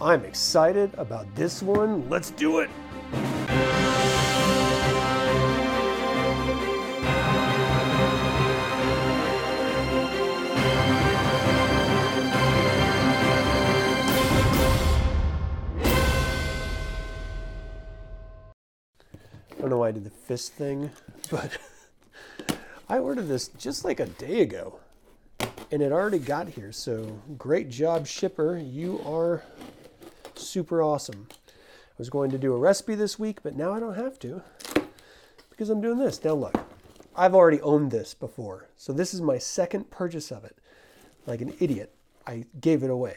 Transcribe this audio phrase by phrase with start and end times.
[0.00, 2.08] I'm excited about this one.
[2.08, 2.70] Let's do it!
[19.50, 20.90] I don't know why I did the fist thing,
[21.30, 21.58] but
[22.88, 24.78] I ordered this just like a day ago
[25.70, 26.72] and it already got here.
[26.72, 28.56] So great job, shipper.
[28.56, 29.42] You are
[30.38, 31.28] super awesome.
[31.30, 34.42] I was going to do a recipe this week, but now I don't have to
[35.50, 36.22] because I'm doing this.
[36.22, 36.54] Now look,
[37.16, 38.68] I've already owned this before.
[38.76, 40.56] So this is my second purchase of it.
[41.26, 41.92] Like an idiot,
[42.26, 43.16] I gave it away.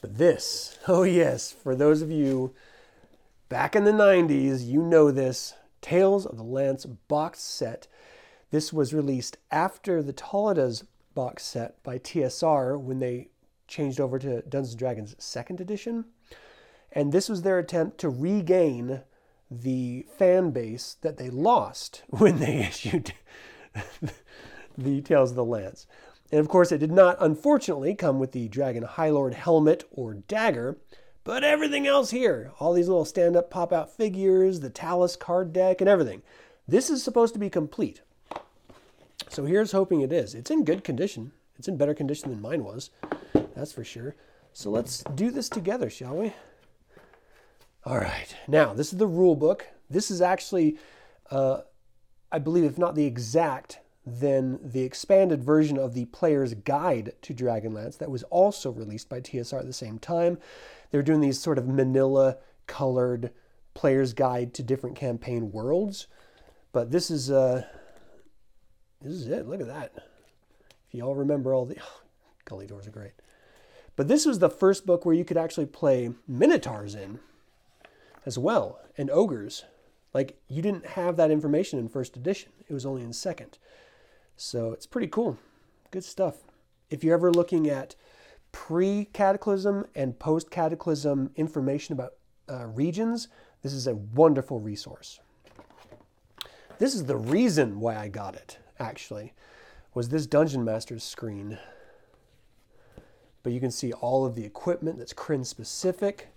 [0.00, 2.54] But this, oh yes, for those of you
[3.50, 7.86] back in the 90s, you know this Tales of the Lance box set.
[8.50, 13.28] This was released after the Taladas box set by TSR when they
[13.68, 16.06] changed over to Dungeons and Dragons second edition.
[16.90, 19.02] And this was their attempt to regain
[19.50, 23.12] the fan base that they lost when they issued
[24.76, 25.86] the Tales of the Lance.
[26.30, 30.14] And of course, it did not, unfortunately, come with the Dragon High Lord helmet or
[30.14, 30.78] dagger,
[31.24, 35.52] but everything else here all these little stand up pop out figures, the Talis card
[35.52, 36.22] deck, and everything.
[36.66, 38.02] This is supposed to be complete.
[39.30, 40.34] So here's hoping it is.
[40.34, 41.32] It's in good condition.
[41.58, 42.90] It's in better condition than mine was.
[43.54, 44.14] That's for sure.
[44.52, 46.32] So let's do this together, shall we?
[47.84, 48.34] All right.
[48.46, 49.66] Now, this is the rule book.
[49.90, 50.78] This is actually,
[51.30, 51.62] uh,
[52.30, 57.34] I believe, if not the exact, then the expanded version of the player's guide to
[57.34, 60.38] Dragonlance that was also released by TSR at the same time.
[60.90, 63.32] They were doing these sort of manila colored
[63.74, 66.06] player's guide to different campaign worlds.
[66.72, 67.64] But this is uh,
[69.00, 69.46] this is it.
[69.46, 70.07] Look at that.
[70.88, 72.00] If you all remember all the oh,
[72.44, 73.12] Gully Dwarves are great.
[73.96, 77.20] But this was the first book where you could actually play Minotaurs in
[78.24, 79.64] as well and ogres.
[80.14, 82.52] Like you didn't have that information in first edition.
[82.68, 83.58] It was only in second.
[84.36, 85.36] So it's pretty cool.
[85.90, 86.36] Good stuff.
[86.90, 87.94] If you're ever looking at
[88.52, 92.14] pre cataclysm and post cataclysm information about
[92.48, 93.28] uh, regions,
[93.62, 95.20] this is a wonderful resource.
[96.78, 99.34] This is the reason why I got it actually,
[99.94, 101.58] was this Dungeon Master's screen.
[103.42, 106.28] But you can see all of the equipment that's Krynn specific.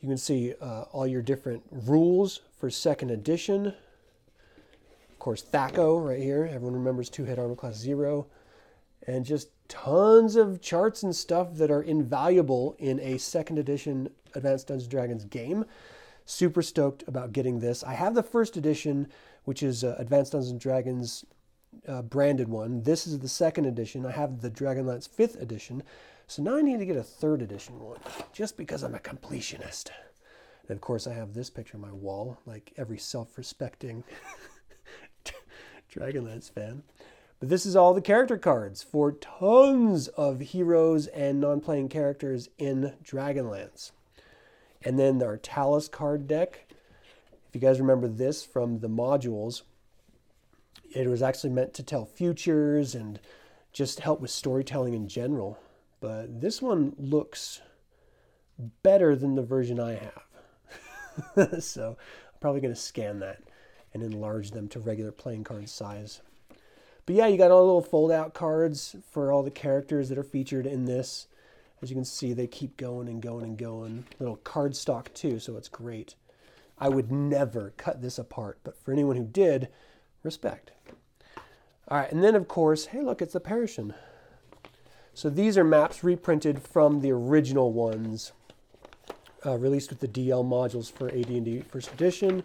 [0.00, 3.66] You can see uh, all your different rules for second edition.
[3.66, 6.48] Of course, THAC0 right here.
[6.50, 8.26] Everyone remembers to hit armor class zero.
[9.06, 14.68] And just tons of charts and stuff that are invaluable in a second edition Advanced
[14.68, 15.64] Dungeons Dragons game.
[16.24, 17.82] Super stoked about getting this.
[17.82, 19.08] I have the first edition,
[19.44, 21.24] which is uh, Advanced Dungeons Dragons
[21.86, 22.82] uh, branded one.
[22.82, 24.06] This is the second edition.
[24.06, 25.82] I have the Dragonlance fifth edition.
[26.26, 27.98] So now I need to get a third edition one,
[28.32, 29.90] just because I'm a completionist.
[30.68, 34.04] And of course, I have this picture on my wall, like every self-respecting
[35.92, 36.84] Dragonlance fan.
[37.40, 42.94] But this is all the character cards for tons of heroes and non-playing characters in
[43.02, 43.92] Dragonlance.
[44.82, 46.66] And then our Talis card deck.
[47.48, 49.62] If you guys remember this from the modules,
[50.92, 53.20] it was actually meant to tell futures and
[53.72, 55.58] just help with storytelling in general.
[56.00, 57.60] But this one looks
[58.82, 60.10] better than the version I
[61.36, 61.62] have.
[61.62, 63.42] so I'm probably going to scan that
[63.92, 66.20] and enlarge them to regular playing card size.
[67.06, 70.18] But yeah, you got all the little fold out cards for all the characters that
[70.18, 71.26] are featured in this.
[71.82, 74.04] As you can see, they keep going and going and going.
[74.18, 76.14] Little card stock too, so it's great.
[76.78, 79.68] I would never cut this apart, but for anyone who did,
[80.22, 80.72] respect.
[81.88, 83.94] All right, and then of course, hey, look, it's the Parishen.
[85.12, 88.32] So these are maps reprinted from the original ones,
[89.44, 92.42] uh, released with the DL modules for AD&D First Edition.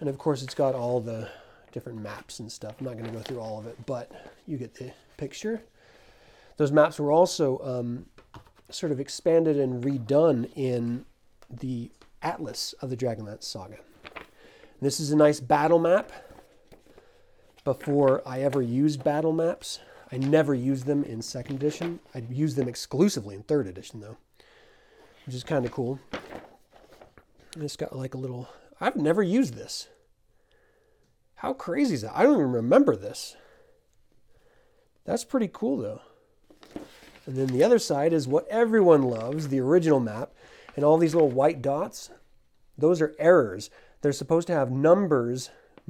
[0.00, 1.28] And of course, it's got all the
[1.72, 2.76] different maps and stuff.
[2.78, 4.10] I'm not going to go through all of it, but
[4.46, 5.62] you get the picture.
[6.56, 8.06] Those maps were also um,
[8.70, 11.04] sort of expanded and redone in
[11.50, 11.90] the
[12.22, 13.76] Atlas of the Dragonlance Saga.
[14.80, 16.12] This is a nice battle map
[17.64, 19.80] before I ever used battle maps.
[20.12, 21.98] I never used them in second edition.
[22.14, 24.18] I used them exclusively in third edition though,
[25.26, 25.98] which is kind of cool.
[27.56, 28.48] it's got like a little,
[28.80, 29.88] I've never used this.
[31.36, 32.16] How crazy is that?
[32.16, 33.36] I don't even remember this.
[35.04, 36.00] That's pretty cool though.
[37.26, 40.32] And then the other side is what everyone loves, the original map.
[40.76, 42.10] And all these little white dots,
[42.76, 43.70] those are errors.
[44.02, 45.50] They're supposed to have numbers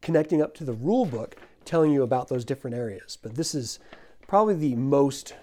[0.00, 3.18] connecting up to the rule book telling you about those different areas.
[3.20, 3.78] But this is
[4.26, 5.34] probably the most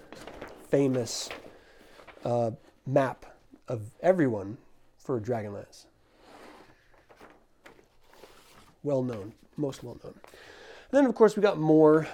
[0.70, 1.30] famous
[2.24, 2.52] uh,
[2.86, 3.26] map
[3.68, 4.58] of everyone
[4.98, 5.86] for Dragonlance.
[8.84, 10.14] Well known, most well known.
[10.24, 12.08] And then, of course, we got more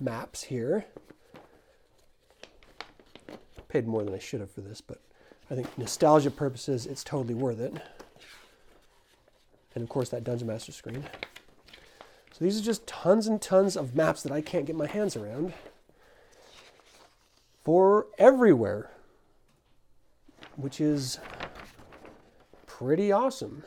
[0.00, 0.84] maps here.
[3.68, 5.00] Paid more than I should have for this, but
[5.50, 7.74] I think nostalgia purposes, it's totally worth it.
[9.74, 11.04] And of course, that Dungeon Master screen.
[12.36, 15.16] So these are just tons and tons of maps that I can't get my hands
[15.16, 15.54] around
[17.64, 18.90] for everywhere,
[20.54, 21.18] which is
[22.66, 23.64] pretty awesome.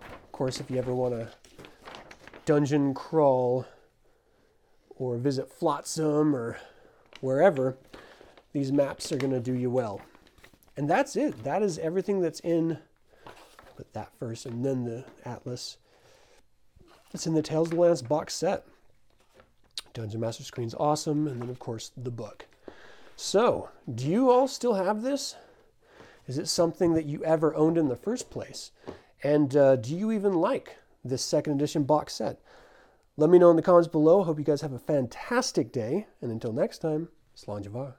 [0.00, 1.28] Of course, if you ever want to
[2.46, 3.66] dungeon crawl
[4.96, 6.56] or visit Flotsam or
[7.20, 7.76] wherever,
[8.54, 10.00] these maps are going to do you well.
[10.78, 11.44] And that's it.
[11.44, 12.78] That is everything that's in,
[13.76, 15.76] put that first and then the Atlas.
[17.12, 18.64] It's in the Tales of the Lance box set.
[19.94, 21.26] Dungeon Master Screen's awesome.
[21.26, 22.46] And then, of course, the book.
[23.16, 25.34] So, do you all still have this?
[26.26, 28.70] Is it something that you ever owned in the first place?
[29.22, 32.38] And uh, do you even like this second edition box set?
[33.16, 34.22] Let me know in the comments below.
[34.22, 36.06] Hope you guys have a fantastic day.
[36.22, 37.98] And until next time, Slán